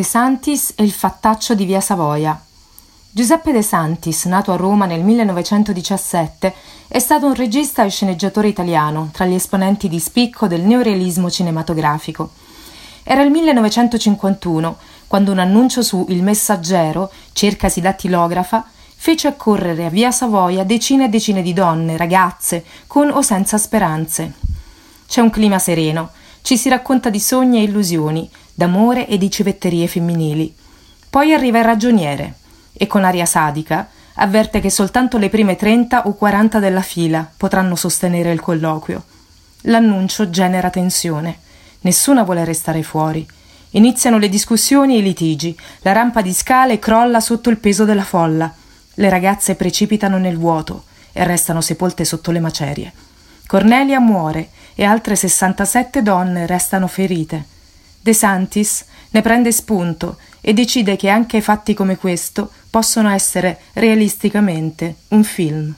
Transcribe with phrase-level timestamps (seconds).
[0.00, 2.42] De Santis e il fattaccio di Via Savoia.
[3.10, 6.54] Giuseppe De Santis, nato a Roma nel 1917,
[6.88, 12.30] è stato un regista e sceneggiatore italiano, tra gli esponenti di spicco del neorealismo cinematografico.
[13.02, 18.64] Era il 1951 quando un annuncio su Il Messaggero, cercasi dattilografa,
[18.96, 24.32] fece accorrere a Via Savoia decine e decine di donne, ragazze, con o senza speranze.
[25.06, 26.12] C'è un clima sereno,
[26.42, 30.54] ci si racconta di sogni e illusioni, d'amore e di civetterie femminili.
[31.08, 32.34] Poi arriva il ragioniere
[32.72, 37.74] e con aria sadica avverte che soltanto le prime 30 o 40 della fila potranno
[37.74, 39.04] sostenere il colloquio.
[39.62, 41.38] L'annuncio genera tensione.
[41.80, 43.26] Nessuna vuole restare fuori.
[43.70, 45.56] Iniziano le discussioni e i litigi.
[45.80, 48.52] La rampa di scale crolla sotto il peso della folla.
[48.94, 52.92] Le ragazze precipitano nel vuoto e restano sepolte sotto le macerie.
[53.50, 57.44] Cornelia muore e altre 67 donne restano ferite.
[58.00, 64.98] De Santis ne prende spunto e decide che anche fatti come questo possono essere realisticamente
[65.08, 65.74] un film.